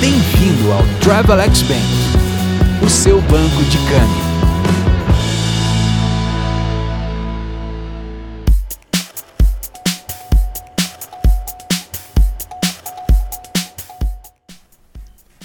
Bem-vindo 0.00 0.70
ao 0.70 0.84
Travelex 1.00 1.62
Bank, 1.62 2.86
o 2.86 2.88
seu 2.88 3.20
banco 3.22 3.64
de 3.64 3.78
câmbio. 3.78 4.28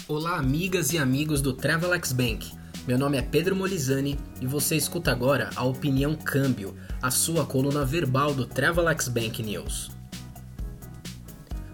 Olá, 0.06 0.36
amigas 0.38 0.92
e 0.92 0.98
amigos 0.98 1.40
do 1.40 1.52
Travelex 1.52 2.12
Bank. 2.12 2.52
Meu 2.86 2.96
nome 2.96 3.18
é 3.18 3.22
Pedro 3.22 3.56
Molizani 3.56 4.16
e 4.40 4.46
você 4.46 4.76
escuta 4.76 5.10
agora 5.10 5.50
a 5.56 5.64
Opinião 5.64 6.14
Câmbio, 6.14 6.76
a 7.02 7.10
sua 7.10 7.44
coluna 7.44 7.84
verbal 7.84 8.32
do 8.32 8.46
Travelex 8.46 9.08
Bank 9.08 9.42
News. 9.42 9.90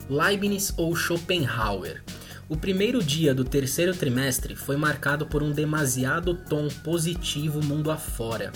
Leibniz 0.09 0.73
ou 0.79 0.97
Schopenhauer? 0.97 2.03
O 2.51 2.57
primeiro 2.57 3.01
dia 3.01 3.33
do 3.33 3.45
terceiro 3.45 3.95
trimestre 3.95 4.57
foi 4.57 4.77
marcado 4.77 5.25
por 5.25 5.41
um 5.41 5.53
demasiado 5.53 6.35
tom 6.35 6.67
positivo 6.83 7.65
mundo 7.65 7.93
afora. 7.93 8.51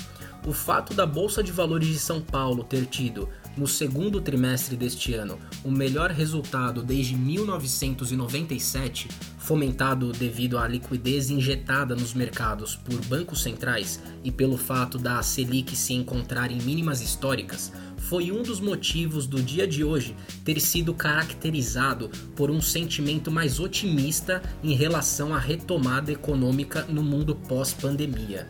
O 0.44 0.52
fato 0.52 0.92
da 0.92 1.06
Bolsa 1.06 1.44
de 1.44 1.52
Valores 1.52 1.86
de 1.86 2.00
São 2.00 2.20
Paulo 2.20 2.64
ter 2.64 2.86
tido, 2.86 3.28
no 3.56 3.66
segundo 3.66 4.20
trimestre 4.20 4.76
deste 4.76 5.14
ano, 5.14 5.38
o 5.64 5.70
melhor 5.70 6.10
resultado 6.10 6.82
desde 6.82 7.14
1997, 7.14 9.08
fomentado 9.38 10.12
devido 10.12 10.58
à 10.58 10.66
liquidez 10.66 11.30
injetada 11.30 11.94
nos 11.94 12.14
mercados 12.14 12.74
por 12.76 12.98
bancos 13.06 13.42
centrais 13.42 14.02
e 14.22 14.30
pelo 14.30 14.56
fato 14.56 14.98
da 14.98 15.22
Selic 15.22 15.76
se 15.76 15.94
encontrar 15.94 16.50
em 16.50 16.60
mínimas 16.60 17.00
históricas, 17.00 17.72
foi 17.96 18.30
um 18.30 18.42
dos 18.42 18.60
motivos 18.60 19.26
do 19.26 19.42
dia 19.42 19.66
de 19.66 19.82
hoje 19.82 20.14
ter 20.44 20.60
sido 20.60 20.92
caracterizado 20.92 22.10
por 22.36 22.50
um 22.50 22.60
sentimento 22.60 23.30
mais 23.30 23.58
otimista 23.58 24.42
em 24.62 24.74
relação 24.74 25.34
à 25.34 25.38
retomada 25.38 26.12
econômica 26.12 26.82
no 26.82 27.02
mundo 27.02 27.34
pós-pandemia. 27.34 28.46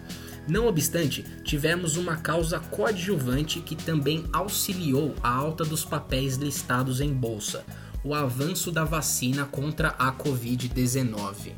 Não 0.46 0.66
obstante, 0.66 1.24
tivemos 1.42 1.96
uma 1.96 2.16
causa 2.16 2.60
coadjuvante 2.60 3.60
que 3.60 3.74
também 3.74 4.24
auxiliou 4.32 5.14
a 5.22 5.30
alta 5.30 5.64
dos 5.64 5.84
papéis 5.84 6.36
listados 6.36 7.00
em 7.00 7.12
bolsa: 7.12 7.64
o 8.04 8.14
avanço 8.14 8.70
da 8.70 8.84
vacina 8.84 9.46
contra 9.46 9.88
a 9.90 10.12
Covid-19. 10.12 11.52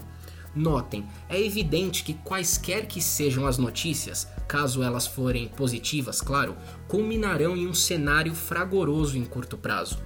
Notem, 0.55 1.05
é 1.27 1.39
evidente 1.39 2.03
que 2.03 2.13
quaisquer 2.13 2.87
que 2.87 3.01
sejam 3.01 3.45
as 3.45 3.57
notícias, 3.57 4.27
caso 4.55 4.81
elas 4.81 5.05
forem 5.05 5.49
positivas, 5.49 6.21
claro, 6.21 6.55
culminarão 6.87 7.57
em 7.57 7.67
um 7.67 7.73
cenário 7.73 8.33
fragoroso 8.33 9.17
em 9.17 9.25
curto 9.25 9.57
prazo. 9.57 9.97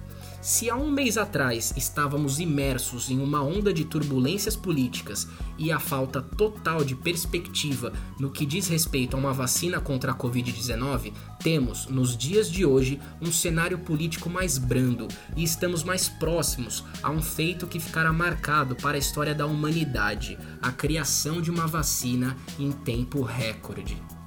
Se 0.42 0.70
há 0.70 0.74
um 0.74 0.90
mês 0.90 1.18
atrás 1.18 1.72
estávamos 1.76 2.40
imersos 2.40 3.10
em 3.10 3.20
uma 3.20 3.42
onda 3.42 3.74
de 3.74 3.84
turbulências 3.84 4.56
políticas 4.56 5.28
e 5.58 5.70
a 5.70 5.78
falta 5.78 6.22
total 6.22 6.82
de 6.82 6.94
perspectiva 6.94 7.92
no 8.18 8.30
que 8.30 8.46
diz 8.46 8.66
respeito 8.66 9.14
a 9.14 9.20
uma 9.20 9.34
vacina 9.34 9.80
contra 9.80 10.12
a 10.12 10.14
Covid-19, 10.16 11.12
temos, 11.42 11.86
nos 11.86 12.16
dias 12.16 12.50
de 12.50 12.64
hoje, 12.64 12.98
um 13.20 13.30
cenário 13.30 13.78
político 13.80 14.30
mais 14.30 14.56
brando 14.56 15.06
e 15.36 15.44
estamos 15.44 15.84
mais 15.84 16.08
próximos 16.08 16.82
a 17.02 17.10
um 17.10 17.22
feito 17.22 17.66
que 17.66 17.78
ficará 17.78 18.12
marcado 18.12 18.74
para 18.74 18.96
a 18.96 18.98
história 18.98 19.34
da 19.34 19.46
humanidade: 19.46 20.38
a 20.62 20.72
criação 20.72 21.42
de 21.42 21.50
uma 21.50 21.66
vacina 21.66 22.34
em 22.58 22.72
tempo 22.72 23.22
recorde. 23.22 24.19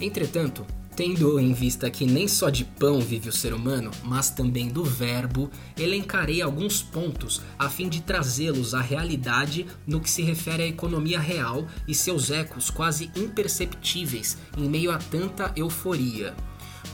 Entretanto, 0.00 0.66
Tendo 0.96 1.38
em 1.38 1.52
vista 1.52 1.90
que 1.90 2.06
nem 2.06 2.26
só 2.26 2.48
de 2.48 2.64
pão 2.64 3.00
vive 3.00 3.28
o 3.28 3.32
ser 3.32 3.52
humano, 3.52 3.90
mas 4.02 4.30
também 4.30 4.68
do 4.68 4.82
verbo, 4.82 5.50
elencarei 5.76 6.40
alguns 6.40 6.82
pontos 6.82 7.42
a 7.58 7.68
fim 7.68 7.86
de 7.86 8.00
trazê-los 8.00 8.72
à 8.72 8.80
realidade 8.80 9.66
no 9.86 10.00
que 10.00 10.08
se 10.08 10.22
refere 10.22 10.62
à 10.62 10.66
economia 10.66 11.20
real 11.20 11.66
e 11.86 11.94
seus 11.94 12.30
ecos 12.30 12.70
quase 12.70 13.10
imperceptíveis 13.14 14.38
em 14.56 14.70
meio 14.70 14.90
a 14.90 14.96
tanta 14.96 15.52
euforia. 15.54 16.34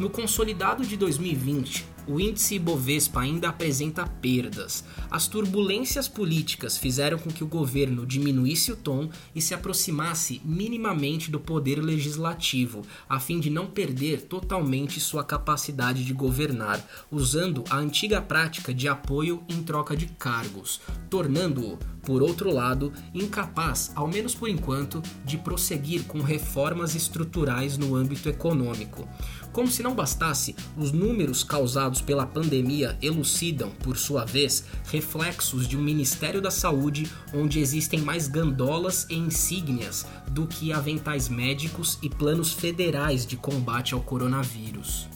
No 0.00 0.10
consolidado 0.10 0.84
de 0.84 0.96
2020, 0.96 1.86
o 2.06 2.20
índice 2.20 2.56
Ibovespa 2.56 3.20
ainda 3.20 3.48
apresenta 3.48 4.06
perdas. 4.06 4.84
As 5.10 5.26
turbulências 5.26 6.08
políticas 6.08 6.76
fizeram 6.76 7.18
com 7.18 7.30
que 7.30 7.44
o 7.44 7.46
governo 7.46 8.06
diminuísse 8.06 8.72
o 8.72 8.76
tom 8.76 9.10
e 9.34 9.40
se 9.40 9.54
aproximasse 9.54 10.40
minimamente 10.44 11.30
do 11.30 11.38
poder 11.38 11.82
legislativo, 11.82 12.82
a 13.08 13.20
fim 13.20 13.38
de 13.40 13.50
não 13.50 13.66
perder 13.66 14.22
totalmente 14.22 15.00
sua 15.00 15.24
capacidade 15.24 16.04
de 16.04 16.12
governar, 16.12 16.84
usando 17.10 17.64
a 17.70 17.76
antiga 17.76 18.20
prática 18.20 18.72
de 18.72 18.88
apoio 18.88 19.42
em 19.48 19.62
troca 19.62 19.96
de 19.96 20.06
cargos, 20.06 20.80
tornando-o, 21.08 21.78
por 22.02 22.20
outro 22.22 22.52
lado, 22.52 22.92
incapaz, 23.14 23.92
ao 23.94 24.08
menos 24.08 24.34
por 24.34 24.48
enquanto, 24.48 25.00
de 25.24 25.38
prosseguir 25.38 26.04
com 26.04 26.20
reformas 26.20 26.94
estruturais 26.94 27.78
no 27.78 27.94
âmbito 27.94 28.28
econômico. 28.28 29.08
Como 29.52 29.68
se 29.68 29.82
não 29.82 29.94
bastasse, 29.94 30.56
os 30.78 30.92
números 30.92 31.44
causados 31.44 32.00
pela 32.00 32.26
pandemia 32.26 32.96
elucidam, 33.02 33.70
por 33.70 33.98
sua 33.98 34.24
vez, 34.24 34.64
reflexos 34.90 35.68
de 35.68 35.76
um 35.76 35.82
Ministério 35.82 36.40
da 36.40 36.50
Saúde 36.50 37.10
onde 37.34 37.60
existem 37.60 38.00
mais 38.00 38.28
gandolas 38.28 39.06
e 39.10 39.14
insígnias 39.14 40.06
do 40.30 40.46
que 40.46 40.72
aventais 40.72 41.28
médicos 41.28 41.98
e 42.02 42.08
planos 42.08 42.52
federais 42.52 43.26
de 43.26 43.36
combate 43.36 43.92
ao 43.92 44.00
coronavírus. 44.00 45.06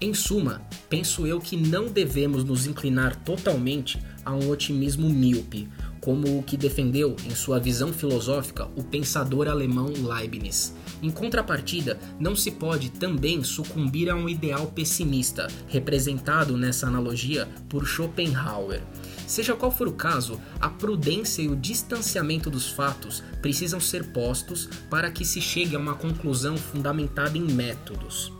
Em 0.00 0.14
suma, 0.14 0.62
penso 0.88 1.26
eu 1.26 1.40
que 1.40 1.56
não 1.56 1.86
devemos 1.86 2.42
nos 2.42 2.66
inclinar 2.66 3.16
totalmente 3.16 3.98
a 4.24 4.32
um 4.34 4.50
otimismo 4.50 5.08
míope, 5.08 5.68
como 6.04 6.38
o 6.38 6.42
que 6.42 6.54
defendeu, 6.54 7.16
em 7.24 7.34
sua 7.34 7.58
visão 7.58 7.90
filosófica, 7.90 8.68
o 8.76 8.84
pensador 8.84 9.48
alemão 9.48 9.86
Leibniz. 9.86 10.74
Em 11.02 11.10
contrapartida, 11.10 11.98
não 12.20 12.36
se 12.36 12.50
pode 12.50 12.90
também 12.90 13.42
sucumbir 13.42 14.10
a 14.10 14.14
um 14.14 14.28
ideal 14.28 14.66
pessimista, 14.66 15.48
representado 15.66 16.58
nessa 16.58 16.86
analogia 16.86 17.48
por 17.70 17.86
Schopenhauer. 17.86 18.82
Seja 19.26 19.56
qual 19.56 19.70
for 19.70 19.88
o 19.88 19.94
caso, 19.94 20.38
a 20.60 20.68
prudência 20.68 21.40
e 21.40 21.48
o 21.48 21.56
distanciamento 21.56 22.50
dos 22.50 22.68
fatos 22.68 23.22
precisam 23.40 23.80
ser 23.80 24.12
postos 24.12 24.68
para 24.90 25.10
que 25.10 25.24
se 25.24 25.40
chegue 25.40 25.74
a 25.74 25.78
uma 25.78 25.94
conclusão 25.94 26.58
fundamentada 26.58 27.38
em 27.38 27.50
métodos. 27.50 28.30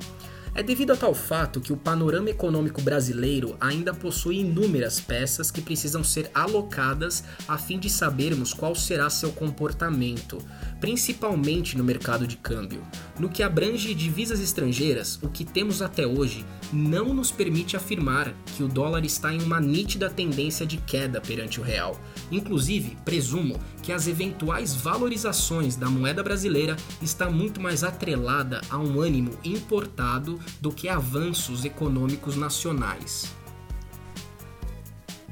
É 0.56 0.62
devido 0.62 0.92
a 0.92 0.97
tal 0.97 1.12
fato 1.12 1.60
que 1.60 1.72
o 1.72 1.76
panorama 1.76 2.31
econômico 2.31 2.81
brasileiro 2.81 3.56
ainda 3.60 3.92
possui 3.92 4.37
inúmeras 4.37 5.00
peças 5.00 5.50
que 5.50 5.60
precisam 5.60 6.04
ser 6.04 6.31
alocadas 6.32 7.25
a 7.48 7.59
fim 7.59 7.76
de 7.76 7.91
sabermos 7.91 8.54
qual 8.54 8.72
será 8.72 9.10
seu 9.10 9.32
comportamento, 9.32 10.39
principalmente 10.78 11.77
no 11.77 11.83
mercado 11.83 12.24
de 12.24 12.36
câmbio. 12.36 12.86
No 13.19 13.28
que 13.28 13.45
abrange 13.45 13.95
divisas 13.95 14.41
estrangeiras, 14.41 15.21
o 15.22 15.28
que 15.28 15.45
temos 15.45 15.81
até 15.81 16.05
hoje 16.05 16.45
não 16.72 17.15
nos 17.15 17.31
permite 17.31 17.77
afirmar 17.77 18.34
que 18.57 18.63
o 18.63 18.69
dólar 18.69 19.05
está 19.05 19.33
em 19.33 19.41
uma 19.41 19.61
nítida 19.61 20.11
tendência 20.11 20.66
de 20.66 20.78
queda 20.78 21.21
perante 21.21 21.61
o 21.61 21.63
real. 21.63 22.01
Inclusive, 22.33 22.97
presumo 23.05 23.61
que 23.83 23.93
as 23.93 24.09
eventuais 24.09 24.75
valorizações 24.75 25.77
da 25.77 25.89
moeda 25.89 26.25
brasileira 26.25 26.77
está 27.01 27.31
muito 27.31 27.61
mais 27.61 27.84
atrelada 27.84 28.61
a 28.69 28.78
um 28.78 29.01
ânimo 29.01 29.31
importado 29.45 30.41
do 30.61 30.72
que 30.72 30.89
avanços 30.89 31.65
econômicos 31.65 32.34
nacionais. 32.37 33.43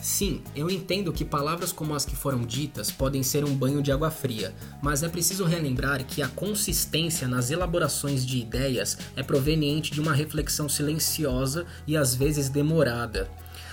Sim, 0.03 0.43
eu 0.57 0.69
entendo 0.69 1.13
que 1.13 1.25
palavras 1.25 1.71
como 1.71 1.95
as 1.95 2.05
que 2.05 2.17
foram 2.17 2.45
ditas 2.45 2.91
podem 2.91 3.23
ser 3.23 3.45
um 3.45 3.55
banho 3.55 3.81
de 3.81 3.93
água 3.93 4.11
fria, 4.11 4.53
mas 4.83 5.05
é 5.05 5.09
preciso 5.09 5.45
relembrar 5.45 6.05
que 6.05 6.21
a 6.21 6.27
consistência 6.27 7.29
nas 7.29 7.53
elaborações 7.53 8.27
de 8.27 8.39
ideias 8.39 8.99
é 9.15 9.23
proveniente 9.23 9.93
de 9.93 10.01
uma 10.01 10.13
reflexão 10.13 10.69
silenciosa 10.69 11.65
e 11.87 11.97
às 11.97 12.17
vezes 12.17 12.49
demorada. 12.49 13.31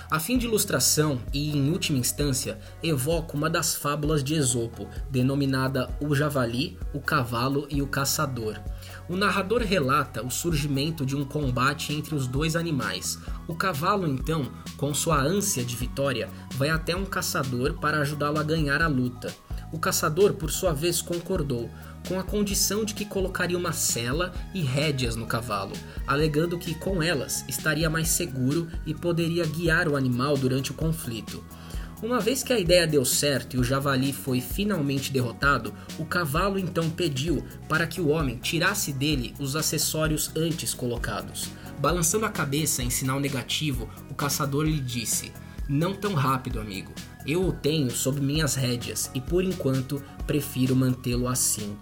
A 0.08 0.20
fim 0.20 0.38
de 0.38 0.46
ilustração 0.46 1.20
e, 1.32 1.50
em 1.50 1.70
última 1.70 1.98
instância, 1.98 2.58
evoco 2.80 3.36
uma 3.36 3.50
das 3.50 3.74
fábulas 3.74 4.22
de 4.22 4.34
Esopo, 4.34 4.88
denominada 5.10 5.90
O 6.00 6.14
Javali, 6.14 6.78
o 6.94 7.00
Cavalo 7.00 7.66
e 7.68 7.82
o 7.82 7.88
Caçador. 7.88 8.60
O 9.10 9.16
narrador 9.16 9.62
relata 9.62 10.24
o 10.24 10.30
surgimento 10.30 11.04
de 11.04 11.16
um 11.16 11.24
combate 11.24 11.92
entre 11.92 12.14
os 12.14 12.28
dois 12.28 12.54
animais. 12.54 13.18
O 13.48 13.56
cavalo, 13.56 14.06
então, 14.06 14.48
com 14.76 14.94
sua 14.94 15.20
ânsia 15.20 15.64
de 15.64 15.74
vitória, 15.74 16.30
vai 16.54 16.70
até 16.70 16.94
um 16.94 17.04
caçador 17.04 17.74
para 17.80 17.98
ajudá-lo 17.98 18.38
a 18.38 18.44
ganhar 18.44 18.80
a 18.80 18.86
luta. 18.86 19.34
O 19.72 19.80
caçador, 19.80 20.34
por 20.34 20.48
sua 20.52 20.72
vez, 20.72 21.02
concordou, 21.02 21.68
com 22.06 22.20
a 22.20 22.22
condição 22.22 22.84
de 22.84 22.94
que 22.94 23.04
colocaria 23.04 23.58
uma 23.58 23.72
sela 23.72 24.32
e 24.54 24.60
rédeas 24.60 25.16
no 25.16 25.26
cavalo, 25.26 25.72
alegando 26.06 26.56
que 26.56 26.72
com 26.76 27.02
elas 27.02 27.44
estaria 27.48 27.90
mais 27.90 28.10
seguro 28.10 28.68
e 28.86 28.94
poderia 28.94 29.44
guiar 29.44 29.88
o 29.88 29.96
animal 29.96 30.36
durante 30.36 30.70
o 30.70 30.74
conflito. 30.74 31.42
Uma 32.02 32.18
vez 32.18 32.42
que 32.42 32.50
a 32.50 32.58
ideia 32.58 32.86
deu 32.86 33.04
certo 33.04 33.56
e 33.56 33.60
o 33.60 33.64
javali 33.64 34.10
foi 34.10 34.40
finalmente 34.40 35.12
derrotado, 35.12 35.74
o 35.98 36.04
cavalo 36.06 36.58
então 36.58 36.88
pediu 36.88 37.44
para 37.68 37.86
que 37.86 38.00
o 38.00 38.08
homem 38.08 38.38
tirasse 38.38 38.90
dele 38.90 39.34
os 39.38 39.54
acessórios 39.54 40.30
antes 40.34 40.72
colocados. 40.72 41.50
Balançando 41.78 42.24
a 42.24 42.30
cabeça 42.30 42.82
em 42.82 42.88
sinal 42.88 43.20
negativo, 43.20 43.86
o 44.10 44.14
caçador 44.14 44.64
lhe 44.64 44.80
disse: 44.80 45.30
Não 45.68 45.94
tão 45.94 46.14
rápido, 46.14 46.58
amigo. 46.58 46.90
Eu 47.26 47.46
o 47.46 47.52
tenho 47.52 47.90
sob 47.90 48.18
minhas 48.18 48.54
rédeas 48.54 49.10
e 49.14 49.20
por 49.20 49.44
enquanto 49.44 50.02
prefiro 50.26 50.74
mantê-lo 50.74 51.28
assim. 51.28 51.76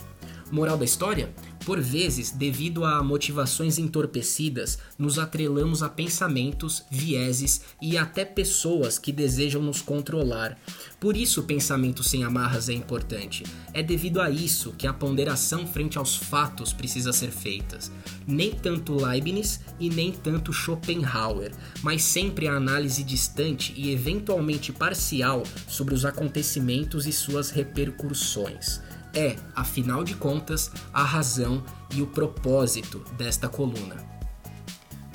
Moral 0.50 0.78
da 0.78 0.84
história? 0.84 1.30
Por 1.64 1.78
vezes, 1.78 2.30
devido 2.30 2.82
a 2.82 3.02
motivações 3.02 3.76
entorpecidas, 3.76 4.78
nos 4.98 5.18
atrelamos 5.18 5.82
a 5.82 5.88
pensamentos, 5.90 6.82
vieses 6.90 7.60
e 7.82 7.98
até 7.98 8.24
pessoas 8.24 8.98
que 8.98 9.12
desejam 9.12 9.60
nos 9.60 9.82
controlar. 9.82 10.58
Por 10.98 11.14
isso, 11.14 11.40
o 11.40 11.44
pensamento 11.44 12.02
sem 12.02 12.24
amarras 12.24 12.70
é 12.70 12.72
importante. 12.72 13.44
É 13.74 13.82
devido 13.82 14.22
a 14.22 14.30
isso 14.30 14.72
que 14.78 14.86
a 14.86 14.92
ponderação 14.94 15.66
frente 15.66 15.98
aos 15.98 16.16
fatos 16.16 16.72
precisa 16.72 17.12
ser 17.12 17.30
feita. 17.30 17.78
Nem 18.26 18.52
tanto 18.52 18.94
Leibniz 18.94 19.60
e 19.78 19.90
nem 19.90 20.10
tanto 20.10 20.54
Schopenhauer, 20.54 21.52
mas 21.82 22.02
sempre 22.02 22.48
a 22.48 22.54
análise 22.54 23.04
distante 23.04 23.74
e 23.76 23.92
eventualmente 23.92 24.72
parcial 24.72 25.42
sobre 25.66 25.92
os 25.92 26.06
acontecimentos 26.06 27.06
e 27.06 27.12
suas 27.12 27.50
repercussões 27.50 28.80
é, 29.14 29.36
afinal 29.54 30.04
de 30.04 30.14
contas, 30.14 30.70
a 30.92 31.02
razão 31.02 31.62
e 31.94 32.02
o 32.02 32.06
propósito 32.06 33.04
desta 33.16 33.48
coluna. 33.48 33.96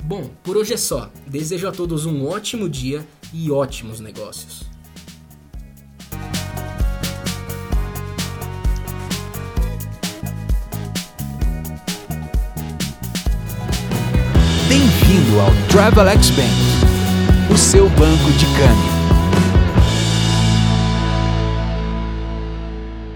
Bom, 0.02 0.30
por 0.42 0.56
hoje 0.56 0.74
é 0.74 0.76
só. 0.76 1.10
Desejo 1.26 1.66
a 1.66 1.72
todos 1.72 2.04
um 2.04 2.26
ótimo 2.26 2.68
dia 2.68 3.06
e 3.32 3.50
ótimos 3.50 4.00
negócios. 4.00 4.64
Bem-vindo 14.68 15.40
ao 15.40 15.50
Travelex 15.70 16.30
Bank, 16.30 17.52
o 17.52 17.56
seu 17.56 17.88
banco 17.90 18.30
de 18.32 18.44
câmbio. 18.46 18.93